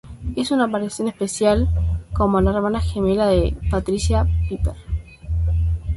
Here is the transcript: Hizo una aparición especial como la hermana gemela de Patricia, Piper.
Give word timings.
Hizo 0.35 0.55
una 0.55 0.63
aparición 0.63 1.09
especial 1.09 1.69
como 2.11 2.41
la 2.41 2.49
hermana 2.49 2.79
gemela 2.81 3.27
de 3.27 3.55
Patricia, 3.69 4.25
Piper. 4.49 4.73